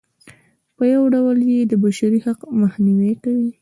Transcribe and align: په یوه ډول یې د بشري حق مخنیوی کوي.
په 0.75 0.83
یوه 0.93 1.07
ډول 1.15 1.37
یې 1.51 1.59
د 1.71 1.73
بشري 1.83 2.19
حق 2.25 2.39
مخنیوی 2.61 3.13
کوي. 3.23 3.51